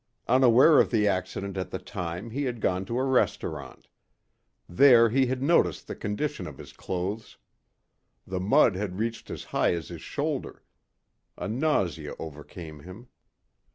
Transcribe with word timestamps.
Unaware 0.27 0.79
of 0.79 0.89
the 0.89 1.07
accident 1.07 1.57
at 1.57 1.69
the 1.69 1.77
time 1.77 2.31
he 2.31 2.45
had 2.45 2.59
gone 2.59 2.85
to 2.85 2.97
a 2.97 3.03
restaurant. 3.03 3.87
There 4.67 5.09
he 5.11 5.27
had 5.27 5.43
noticed 5.43 5.85
the 5.85 5.93
condition 5.95 6.47
of 6.47 6.57
his 6.57 6.73
clothes. 6.73 7.37
The 8.25 8.39
mud 8.39 8.75
had 8.75 8.97
reached 8.97 9.29
as 9.29 9.43
high 9.43 9.75
as 9.75 9.89
his 9.89 10.01
shoulder. 10.01 10.63
A 11.37 11.47
nausea 11.47 12.15
overcome 12.19 12.79
him. 12.79 13.09